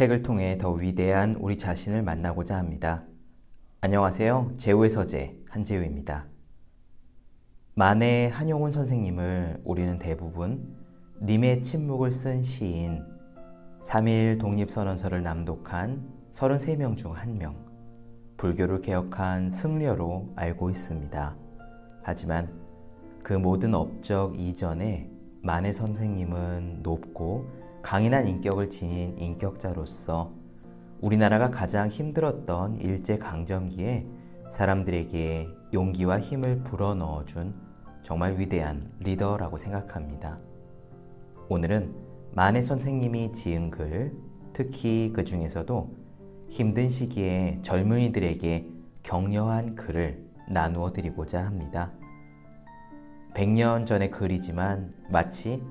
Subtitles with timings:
[0.00, 3.04] 책을 통해 더 위대한 우리 자신을 만나고자 합니다.
[3.82, 4.52] 안녕하세요.
[4.56, 6.24] 제우의 서재 한재우입니다.
[7.74, 10.74] 만해 한용운 선생님을 우리는 대부분
[11.20, 13.04] 님의 침묵을 쓴 시인
[13.82, 17.56] 3.1 독립선언서를 낭독한 33명 중 1명
[18.38, 21.36] 불교를 개혁한 승려로 알고 있습니다.
[22.02, 22.48] 하지만
[23.22, 25.10] 그 모든 업적 이전에
[25.42, 30.32] 만해 선생님은 높고 강인한 인격을 지닌 인격자로서
[31.00, 34.06] 우리나라가 가장 힘들었던 일제 강점기에
[34.50, 37.54] 사람들에게 용기와 힘을 불어넣어 준
[38.02, 40.38] 정말 위대한 리더라고 생각합니다.
[41.48, 41.94] 오늘은
[42.32, 44.12] 만해 선생님이 지은 글,
[44.52, 45.96] 특히 그 중에서도
[46.48, 48.68] 힘든 시기에 젊은이들에게
[49.02, 51.92] 격려한 글을 나누어 드리고자 합니다.
[53.34, 55.62] 100년 전의 글이지만 마치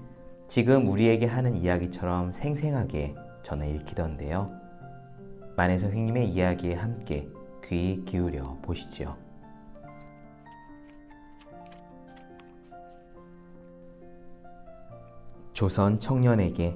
[0.49, 3.13] 지금 우리에게 하는 이야기처럼 생생하게
[3.43, 4.49] 저는 읽히던데요.
[5.55, 7.29] 만해 선생님의 이야기에 함께
[7.63, 9.15] 귀 기울여 보시죠.
[15.53, 16.75] 조선 청년에게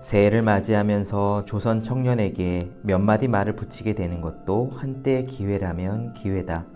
[0.00, 6.66] 새해를 맞이하면서 조선 청년에게 몇 마디 말을 붙이게 되는 것도 한때 기회라면 기회다.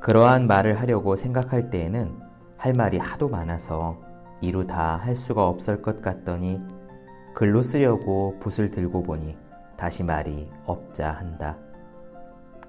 [0.00, 2.18] 그러한 말을 하려고 생각할 때에는
[2.56, 4.10] 할 말이 하도 많아서
[4.42, 6.60] 이루 다 할 수가 없을 것 같더니
[7.32, 9.36] 글로 쓰려고 붓을 들고 보니
[9.76, 11.56] 다시 말이 없자 한다.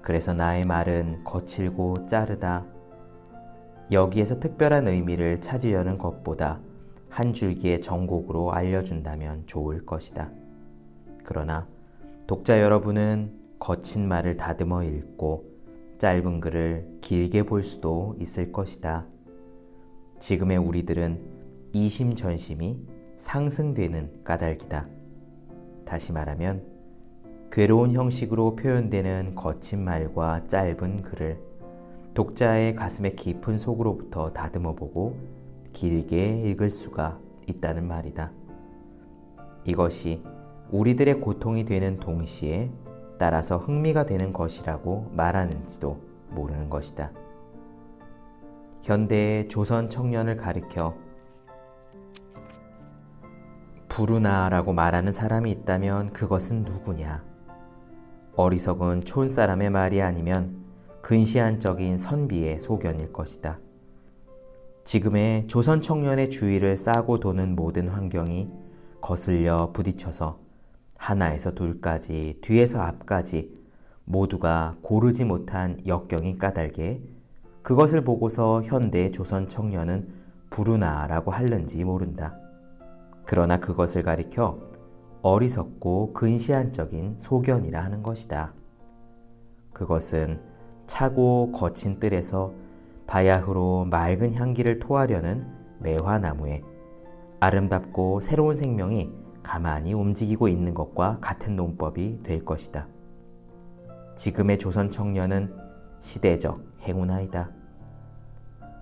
[0.00, 2.64] 그래서 나의 말은 거칠고 짜르다.
[3.90, 6.60] 여기에서 특별한 의미를 찾으려는 것보다
[7.10, 10.30] 한 줄기의 정곡으로 알려준다면 좋을 것이다.
[11.24, 11.66] 그러나
[12.26, 15.44] 독자 여러분은 거친 말을 다듬어 읽고
[15.98, 19.06] 짧은 글을 길게 볼 수도 있을 것이다.
[20.18, 21.33] 지금의 우리들은
[21.74, 22.78] 이심전심이
[23.16, 24.86] 상승되는 까닭이다.
[25.84, 26.62] 다시 말하면
[27.50, 31.38] 괴로운 형식으로 표현되는 거친 말과 짧은 글을
[32.14, 35.18] 독자의 가슴의 깊은 속으로부터 다듬어 보고
[35.72, 37.18] 길게 읽을 수가
[37.48, 38.30] 있다는 말이다.
[39.64, 40.22] 이것이
[40.70, 42.70] 우리들의 고통이 되는 동시에
[43.18, 46.00] 따라서 흥미가 되는 것이라고 말하는지도
[46.30, 47.10] 모르는 것이다.
[48.84, 50.94] 현대의 조선 청년을 가리켜
[53.94, 57.22] 부르나라고 말하는 사람이 있다면 그것은 누구냐?
[58.34, 60.64] 어리석은 촌 사람의 말이 아니면
[61.00, 63.60] 근시안적인 선비의 소견일 것이다.
[64.82, 68.48] 지금의 조선 청년의 주위를 싸고 도는 모든 환경이
[69.00, 70.40] 거슬려 부딪혀서
[70.96, 73.56] 하나에서 둘까지, 뒤에서 앞까지
[74.06, 77.00] 모두가 고르지 못한 역경이 까닭에
[77.62, 80.08] 그것을 보고서 현대 조선 청년은
[80.50, 82.40] 부르나라고 할는지 모른다.
[83.26, 84.58] 그러나 그것을 가리켜
[85.22, 88.52] 어리석고 근시안적인 소견이라 하는 것이다.
[89.72, 90.40] 그것은
[90.86, 92.52] 차고 거친 뜰에서
[93.06, 95.46] 바야흐로 맑은 향기를 토하려는
[95.80, 96.62] 매화나무에
[97.40, 99.10] 아름답고 새로운 생명이
[99.42, 102.86] 가만히 움직이고 있는 것과 같은 논법이 될 것이다.
[104.16, 105.54] 지금의 조선 청년은
[106.00, 107.50] 시대적 행운아이다.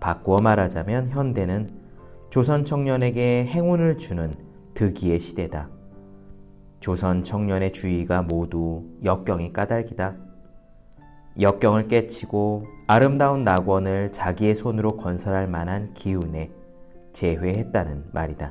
[0.00, 1.81] 바꾸어 말하자면 현대는
[2.32, 4.32] 조선 청년에게 행운을 주는
[4.72, 5.68] 득이의 시대다.
[6.80, 10.16] 조선 청년의 주의가 모두 역경이 까닭이다.
[11.38, 16.50] 역경을 깨치고 아름다운 낙원을 자기의 손으로 건설할 만한 기운에
[17.12, 18.50] 재회했다는 말이다.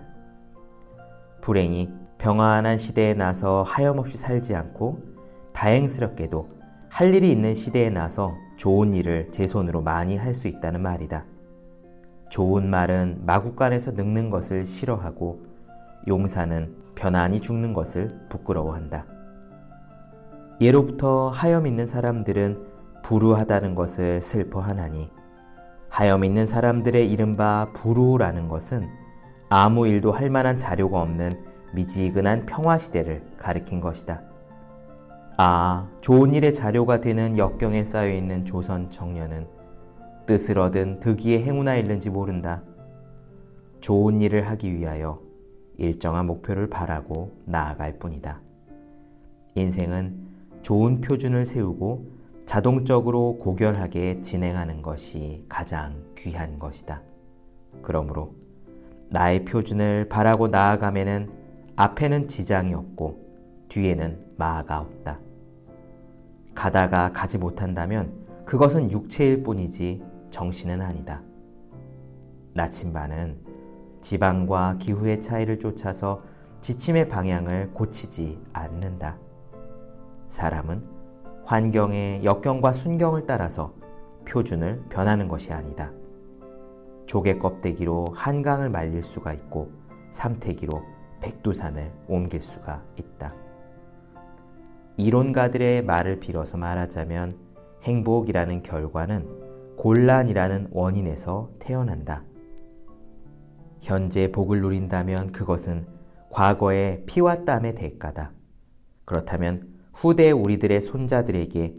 [1.41, 4.99] 불행히 평안한 시대에 나서 하염없이 살지 않고
[5.53, 6.49] 다행스럽게도
[6.87, 11.30] 할 일이 있는 시대에 나서 좋은 일을 제 손으로 많이 할 수 있다는 말이다.
[12.31, 15.41] 좋은 말은 마구간에서 늙는 것을 싫어하고
[16.07, 19.05] 용사는 편안히 죽는 것을 부끄러워한다.
[20.61, 22.71] 예로부터 하염 있는 사람들은
[23.03, 25.11] 불우하다는 것을 슬퍼하나니
[25.89, 28.87] 하염 있는 사람들의 이른바 불우라는 것은
[29.49, 31.33] 아무 일도 할 만한 자료가 없는
[31.73, 34.21] 미지근한 평화 시대를 가리킨 것이다.
[35.35, 39.60] 아, 좋은 일의 자료가 되는 역경에 쌓여 있는 조선 청년은
[40.25, 42.63] 뜻을 얻은 득이의 행운아 있는지 모른다.
[43.79, 45.21] 좋은 일을 하기 위하여
[45.77, 48.39] 일정한 목표를 바라고 나아갈 뿐이다.
[49.55, 50.15] 인생은
[50.61, 52.05] 좋은 표준을 세우고
[52.45, 57.01] 자동적으로 고결하게 진행하는 것이 가장 귀한 것이다.
[57.81, 58.35] 그러므로
[59.09, 61.31] 나의 표준을 바라고 나아가면은
[61.75, 65.19] 앞에는 지장이 없고 뒤에는 마가 없다.
[66.53, 68.11] 가다가 가지 못한다면
[68.45, 71.21] 그것은 육체일 뿐이지 정신은 아니다.
[72.53, 73.37] 나침반은
[74.01, 76.23] 지방과 기후의 차이를 쫓아서
[76.61, 79.17] 지침의 방향을 고치지 않는다.
[80.27, 80.83] 사람은
[81.45, 83.73] 환경의 역경과 순경을 따라서
[84.27, 85.91] 표준을 변하는 것이 아니다.
[87.05, 89.71] 조개 껍데기로 한강을 말릴 수가 있고
[90.11, 90.81] 삼태기로
[91.19, 93.33] 백두산을 옮길 수가 있다.
[94.97, 97.37] 이론가들의 말을 빌어서 말하자면
[97.83, 99.50] 행복이라는 결과는
[99.81, 102.23] 곤란이라는 원인에서 태어난다.
[103.81, 105.87] 현재 복을 누린다면 그것은
[106.29, 108.31] 과거의 피와 땀의 대가다.
[109.05, 111.73] 그렇다면 후대 우리들의 손자들에게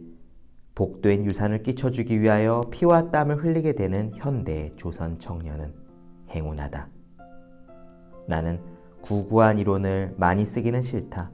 [0.75, 5.73] 복된 유산을 끼쳐주기 위하여 피와 땀을 흘리게 되는 현대 조선 청년은
[6.31, 6.89] 행운하다.
[8.27, 8.59] 나는
[9.01, 11.31] 구구한 이론을 많이 쓰기는 싫다.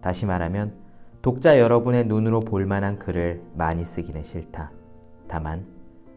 [0.00, 0.72] 다시 말하면
[1.20, 4.72] 독자 여러분의 눈으로 볼 만한 글을 많이 쓰기는 싫다.
[5.28, 5.71] 다만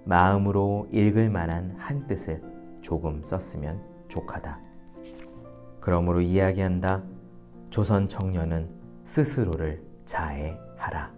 [0.06, 2.42] 마음으로 읽을 만한 한 뜻을
[2.82, 4.60] 조금 썼으면 좋하다.
[5.80, 7.04] 그러므로 이야기한다.
[7.70, 8.70] 조선 청년은
[9.04, 11.12] 스스로를 자해하라.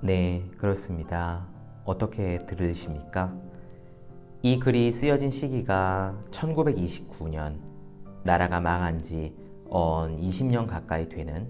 [0.00, 1.46] 네, 그렇습니다.
[1.84, 3.34] 어떻게 들으십니까?
[4.42, 7.58] 이 글이 쓰여진 시기가 1929년,
[8.22, 11.46] 나라가 망한 지 언 20년 가까이 되는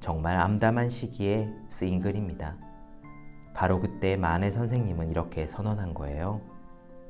[0.00, 2.56] 정말 암담한 시기에 쓰인 글입니다.
[3.54, 6.40] 바로 그때 만해 선생님은 이렇게 선언한 거예요.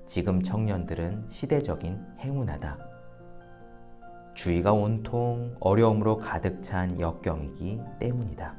[0.07, 2.79] 지금 청년들은 시대적인 행운하다.
[4.35, 8.55] 주위가 온통 어려움으로 가득 찬 역경이기 때문이다.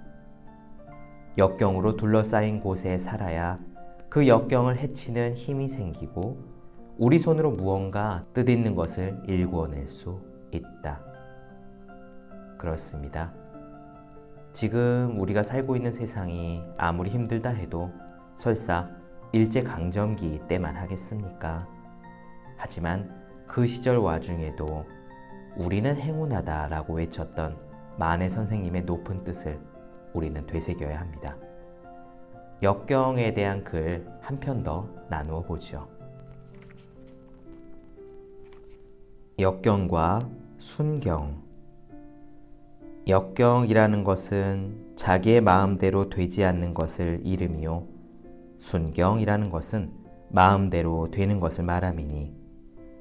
[1.37, 3.59] 역경으로 둘러싸인 곳에 살아야
[4.09, 6.37] 그 역경을 해치는 힘이 생기고
[6.97, 10.19] 우리 손으로 무언가 뜻있는 것을 일구어낼 수
[10.51, 11.01] 있다.
[12.59, 13.33] 그렇습니다.
[14.53, 17.91] 지금 우리가 살고 있는 세상이 아무리 힘들다 해도
[18.35, 18.89] 설사
[19.31, 21.67] 일제강점기 때만 하겠습니까?
[22.55, 23.11] 하지만
[23.47, 24.85] 그 시절 와중에도
[25.57, 27.57] 우리는 행운하다라고 외쳤던
[27.97, 29.59] 만해 선생님의 높은 뜻을
[30.13, 31.35] 우리는 되새겨야 합니다.
[32.61, 35.87] 역경에 대한 글 한 편 더 나누어 보죠.
[39.37, 40.19] 역경과
[40.57, 41.41] 순경.
[43.05, 47.83] 역경이라는 것은 자기의 마음대로 되지 않는 것을 이름이요.
[48.59, 49.91] 순경이라는 것은
[50.29, 52.33] 마음대로 되는 것을 말함이니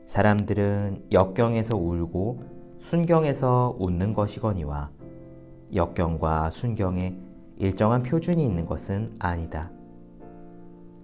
[0.07, 2.43] 사람들은 역경에서 울고
[2.81, 4.91] 순경에서 웃는 것이거니와
[5.73, 7.15] 역경과 순경에
[7.59, 9.71] 일정한 표준이 있는 것은 아니다.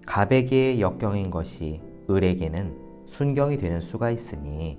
[0.05, 1.79] 갑에게 역경인 것이
[2.09, 4.77] 을에게는 순경이 되는 수가 있으니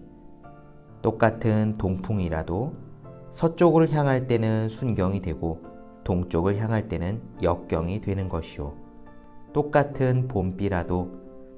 [1.00, 2.89] 똑같은 동풍이라도
[3.30, 5.62] 서쪽을 향할 때는 순경이 되고
[6.04, 8.74] 동쪽을 향할 때는 역경이 되는 것이요.
[9.52, 11.10] 똑같은 봄비라도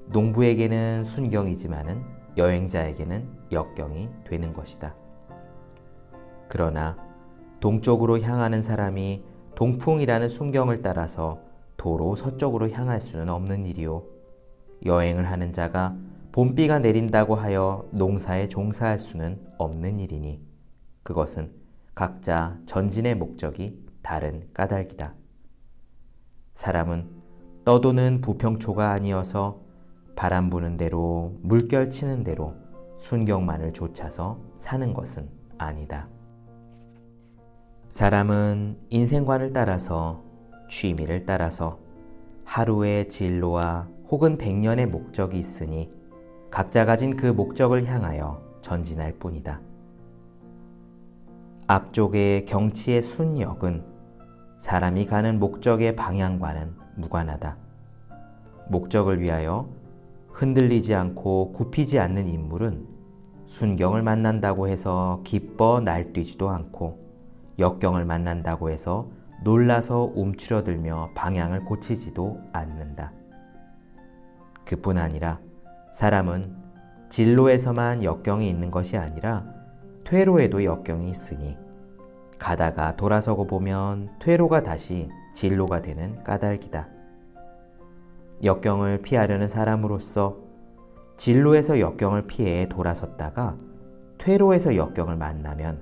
[0.07, 2.03] 농부에게는 순경이지만은
[2.37, 4.95] 여행자에게는 역경이 되는 것이다.
[6.47, 6.97] 그러나
[7.59, 9.23] 동쪽으로 향하는 사람이
[9.55, 11.39] 동풍이라는 순경을 따라서
[11.77, 14.03] 도로 서쪽으로 향할 수는 없는 일이요.
[14.85, 15.95] 여행을 하는 자가
[16.31, 20.41] 봄비가 내린다고 하여 농사에 종사할 수는 없는 일이니
[21.03, 21.62] 그것은
[21.95, 25.13] 각자 전진의 목적이 다른 까닭이다.
[26.55, 27.09] 사람은
[27.65, 29.61] 떠도는 부평초가 아니어서
[30.15, 32.55] 바람 부는 대로 물결 치는 대로
[32.97, 36.07] 순경만을 좇아서 사는 것은 아니다.
[37.89, 40.23] 사람은 인생관을 따라서
[40.69, 41.79] 취미를 따라서
[42.43, 45.89] 하루의 진로와 혹은 백년의 목적이 있으니
[46.49, 49.61] 각자 가진 그 목적을 향하여 전진할 뿐이다.
[51.67, 53.83] 앞쪽의 경치의 순역은
[54.57, 57.57] 사람이 가는 목적의 방향과는 무관하다.
[58.69, 59.69] 목적을 위하여
[60.29, 62.85] 흔들리지 않고 굽히지 않는 인물은
[63.47, 66.99] 순경을 만난다고 해서 기뻐 날뛰지도 않고
[67.59, 69.09] 역경을 만난다고 해서
[69.43, 73.11] 놀라서 움츠러들며 방향을 고치지도 않는다.
[74.65, 75.39] 그뿐 아니라
[75.93, 76.55] 사람은
[77.09, 79.62] 진로에서만 역경이 있는 것이 아니라
[80.03, 81.57] 퇴로에도 역경이 있으니
[82.37, 86.87] 가다가 돌아서고 보면 퇴로가 다시 진로가 되는 까닭이다.
[88.43, 90.37] 역경을 피하려는 사람으로서
[91.15, 93.55] 진로에서 역경을 피해 돌아섰다가
[94.17, 95.81] 퇴로에서 역경을 만나면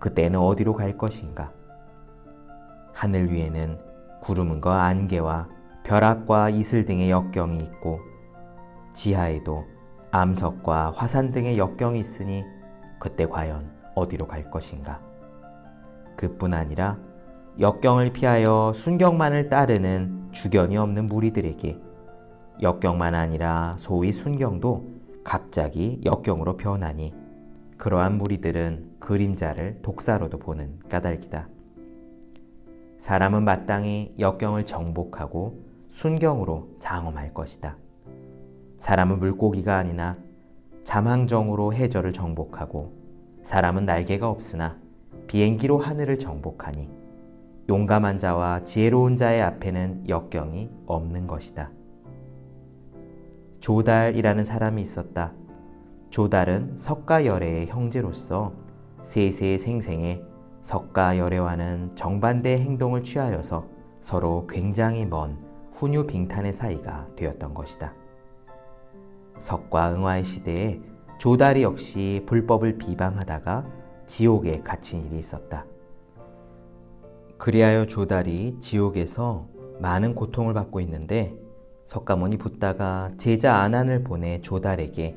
[0.00, 1.52] 그때는 어디로 갈 것인가?
[2.92, 3.78] 하늘 위에는
[4.20, 5.48] 구름과 안개와
[5.84, 8.00] 벼락과 이슬 등의 역경이 있고
[8.94, 9.64] 지하에도
[10.10, 12.44] 암석과 화산 등의 역경이 있으니
[13.04, 14.98] 그때 과연 어디로 갈 것인가?
[16.16, 16.96] 그뿐 아니라
[17.60, 21.78] 역경을 피하여 순경만을 따르는 주견이 없는 무리들에게
[22.62, 24.88] 역경만 아니라 소위 순경도
[25.22, 27.12] 갑자기 역경으로 변하니
[27.76, 31.46] 그러한 무리들은 그림자를 독사로도 보는 까닭이다.
[32.96, 37.76] 사람은 마땅히 역경을 정복하고 순경으로 장엄할 것이다.
[38.78, 40.16] 사람은 물고기가 아니나
[40.84, 42.92] 잠항정으로 해저를 정복하고
[43.42, 44.78] 사람은 날개가 없으나
[45.26, 46.88] 비행기로 하늘을 정복하니
[47.68, 51.70] 용감한 자와 지혜로운 자의 앞에는 역경이 없는 것이다.
[53.60, 55.32] 조달이라는 사람이 있었다.
[56.10, 58.52] 조달은 석가열애의 형제로서
[59.02, 60.22] 세세 생생에
[60.60, 63.66] 석가열애와는 정반대의 행동을 취하여서
[64.00, 65.38] 서로 굉장히 먼
[65.72, 67.94] 훈유 빙탄의 사이가 되었던 것이다.
[69.38, 70.80] 석과 응화의 시대에
[71.18, 73.66] 조달이 역시 불법을 비방하다가
[74.06, 75.64] 지옥에 갇힌 일이 있었다.
[77.38, 79.48] 그리하여 조달이 지옥에서
[79.80, 81.34] 많은 고통을 받고 있는데
[81.86, 85.16] 석가모니 붓다가 제자 아난을 보내 조달에게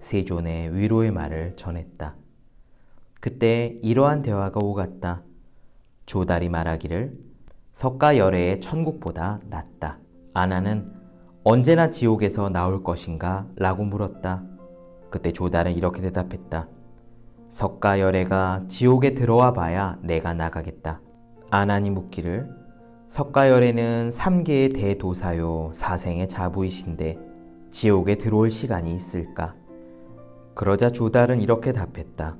[0.00, 2.16] 세존의 위로의 말을 전했다.
[3.20, 5.22] 그때 이러한 대화가 오갔다.
[6.06, 7.18] 조달이 말하기를
[7.72, 9.98] 석가열애의 천국보다 낫다.
[10.34, 10.97] 아나는
[11.44, 13.46] 언제나 지옥에서 나올 것인가?
[13.56, 14.42] 라고 물었다.
[15.10, 16.68] 그때 조달은 이렇게 대답했다.
[17.48, 21.00] 석가 열애가 지옥에 들어와 봐야 내가 나가겠다.
[21.50, 22.48] 아나니 묻기를
[23.06, 27.18] 석가 열애는 3개의 대도사요 사생의 자부이신데
[27.70, 29.54] 지옥에 들어올 시간이 있을까?
[30.54, 32.36] 그러자 조달은 이렇게 답했다.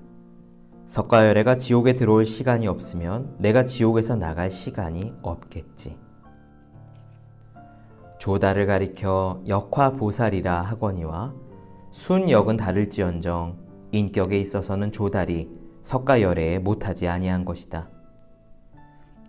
[0.88, 6.07] 석가열애가 지옥에 들어올 시간이 없으면 내가 지옥에서 나갈 시간이 없겠지.
[8.18, 11.32] 조달을 가리켜 역화보살이라 하거니와
[11.92, 13.56] 순역은 다를지언정
[13.92, 15.48] 인격에 있어서는 조달이
[15.82, 17.88] 석가열애에 못하지 아니한 것이다.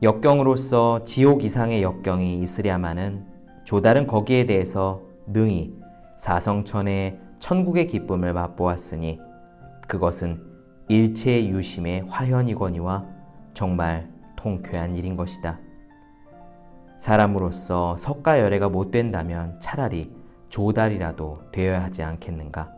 [0.01, 3.25] 역경으로서 지옥 이상의 역경이 있으랴마는
[3.63, 5.73] 조달은 거기에 대해서 능히
[6.17, 9.19] 사성천의 천국의 기쁨을 맛보았으니
[9.87, 10.41] 그것은
[10.87, 13.05] 일체 유심의 화현이거니와
[13.53, 15.59] 정말 통쾌한 일인 것이다.
[16.99, 20.13] 사람으로서 석가 열애가 못 된다면 차라리
[20.49, 22.71] 조달이라도 되어야 하지 않겠는가?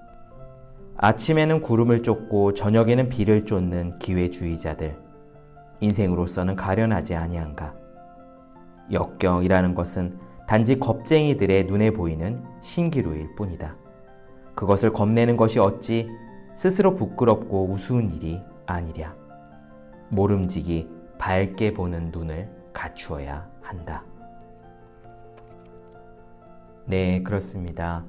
[0.95, 4.95] 아침에는 구름을 쫓고 저녁에는 비를 쫓는 기회주의자들.
[5.79, 7.73] 인생으로서는 가련하지 아니한가.
[8.91, 10.13] 역경이라는 것은
[10.47, 13.75] 단지 겁쟁이들의 눈에 보이는 신기루일 뿐이다.
[14.53, 16.07] 그것을 겁내는 것이 어찌
[16.53, 19.15] 스스로 부끄럽고 우스운 일이 아니랴.
[20.09, 20.87] 모름지기
[21.17, 24.03] 밝게 보는 눈을 갖추어야 한다.
[26.85, 28.05] 네, 그렇습니다.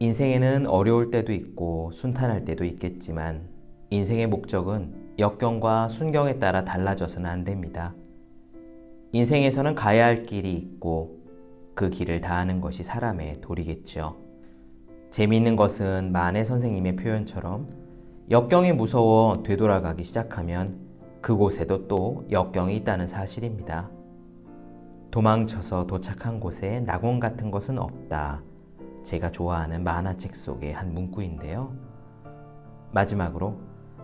[0.00, 3.48] 인생에는 어려울 때도 있고 순탄할 때도 있겠지만
[3.90, 7.94] 인생의 목적은 역경과 순경에 따라 달라져서는 안 됩니다.
[9.12, 11.20] 인생에서는 가야 할 길이 있고
[11.74, 14.16] 그 길을 다하는 것이 사람의 도리겠죠.
[15.10, 17.68] 재미있는 것은 만해 선생님의 표현처럼
[18.30, 20.78] 역경이 무서워 되돌아가기 시작하면
[21.20, 23.88] 그곳에도 또 역경이 있다는 사실입니다.
[25.14, 28.42] 도망쳐서 도착한 곳에 낙원 같은 것은 없다.
[29.04, 31.72] 제가 좋아하는 만화책 속의 한 문구인데요.
[32.90, 33.56] 마지막으로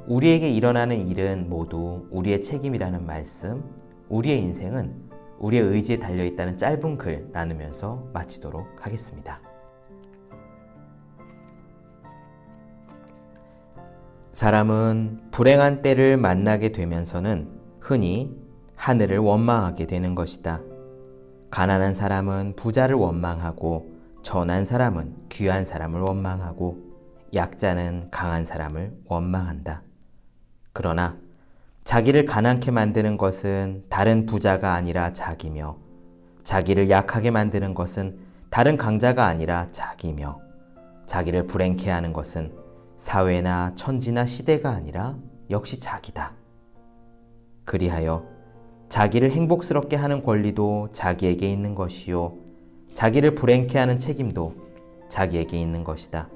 [0.07, 3.65] 우리에게 일어나는 일은 모두 우리의 책임이라는 말씀,
[4.09, 9.41] 우리의 인생은 우리의 의지에 달려 있다는 짧은 글 나누면서 마치도록 하겠습니다.
[14.33, 17.49] 사람은 불행한 때를 만나게 되면서는
[17.81, 18.33] 흔히
[18.77, 20.61] 하늘을 원망하게 되는 것이다.
[21.51, 23.91] 가난한 사람은 부자를 원망하고
[24.23, 26.79] 전한 사람은 귀한 사람을 원망하고
[27.35, 29.83] 약자는 강한 사람을 원망한다.
[30.73, 31.17] 그러나
[31.85, 35.77] 자기를 가난케 만드는 것은 다른 부자가 아니라 자기며
[36.45, 38.19] 자기를 약하게 만드는 것은
[38.51, 40.41] 다른 강자가 아니라 자기며
[41.07, 42.53] 자기를 불행케 하는 것은
[42.97, 45.17] 사회나 천지나 시대가 아니라
[45.51, 46.35] 역시 자기다.
[47.65, 48.27] 그리하여
[48.91, 52.35] 자기를 행복스럽게 하는 권리도 자기에게 있는 것이요.
[52.93, 54.55] 자기를 불행케 하는 책임도
[55.09, 56.29] 자기에게 있는 것이다.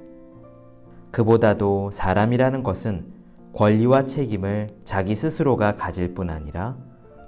[1.10, 3.06] 그보다도 사람이라는 것은
[3.54, 6.76] 권리와 책임을 자기 스스로가 가질 뿐 아니라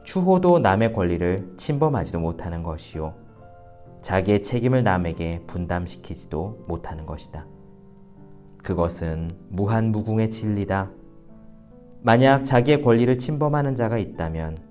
[0.04, 3.14] 추호도 남의 권리를 침범하지도 못하는 것이요.
[4.02, 7.46] 자기의 책임을 남에게 분담시키지도 못하는 것이다.
[8.58, 10.92] 그것은 무한무궁의 진리다.
[12.02, 14.65] 만약 자기의 권리를 침범하는 자가 있다면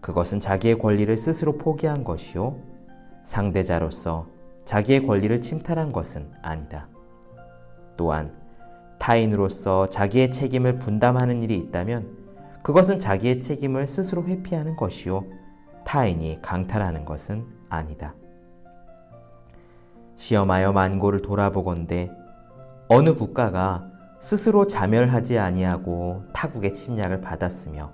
[0.00, 2.56] 그것은 자기의 권리를 스스로 포기한 것이요.
[3.24, 4.26] 상대자로서
[4.64, 6.88] 자기의 권리를 침탈한 것은 아니다.
[7.96, 8.32] 또한
[8.98, 12.18] 타인으로서 자기의 책임을 분담하는 일이 있다면
[12.62, 15.24] 그것은 자기의 책임을 스스로 회피하는 것이요.
[15.84, 18.14] 타인이 강탈하는 것은 아니다.
[20.16, 22.10] 시험하여 만고를 돌아보건대
[22.88, 23.90] 어느 국가가
[24.20, 27.90] 스스로 자멸하지 아니하고 타국의 침략을 받았으며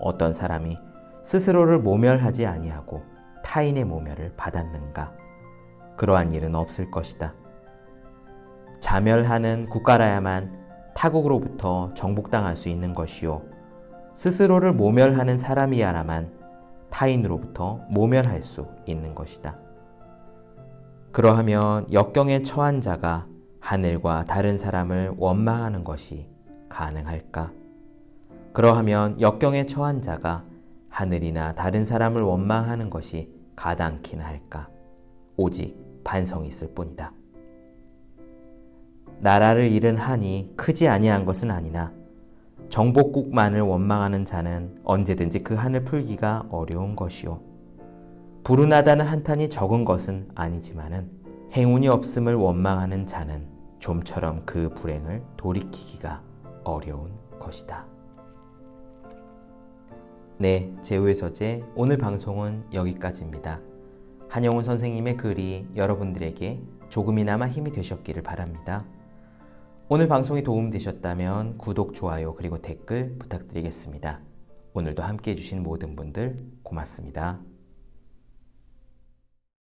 [0.00, 0.78] 어떤 사람이
[1.22, 3.02] 스스로를 모멸하지 아니하고
[3.44, 5.12] 타인의 모멸을 받았는가?
[5.96, 7.34] 그러한 일은 없을 것이다.
[8.80, 10.58] 자멸하는 국가라야만
[10.94, 13.42] 타국으로부터 정복당할 수 있는 것이요.
[14.14, 16.32] 스스로를 모멸하는 사람이야라만
[16.90, 19.56] 타인으로부터 모멸할 수 있는 것이다.
[21.12, 23.26] 그러하면 역경에 처한 자가
[23.60, 26.28] 하늘과 다른 사람을 원망하는 것이
[26.68, 27.52] 가능할까?
[28.52, 30.44] 그러하면 역경에 처한 자가
[31.00, 34.68] 하늘이나 다른 사람을 원망하는 것이 가당키나 할까?
[35.34, 37.14] 오직 반성이 있을 뿐이다.
[39.20, 41.92] 나라를 잃은 한이 크지 아니한 것은 아니나
[42.68, 47.40] 정복국만을 원망하는 자는 언제든지 그 한을 풀기가 어려운 것이요.
[48.44, 51.10] 불운하다는 한탄이 적은 것은 아니지만은
[51.52, 53.46] 행운이 없음을 원망하는 자는
[53.78, 56.22] 좀처럼 그 불행을 돌이키기가
[56.64, 57.86] 어려운 것이다.
[60.40, 63.60] 네, 제우의 서재 오늘 방송은 여기까지입니다.
[64.30, 68.86] 한영훈 선생님의 글이 여러분들에게 조금이나마 힘이 되셨기를 바랍니다.
[69.90, 74.22] 오늘 방송이 도움되셨다면 구독, 좋아요, 그리고 댓글 부탁드리겠습니다.
[74.72, 77.38] 오늘도 함께 해주신 모든 분들 고맙습니다.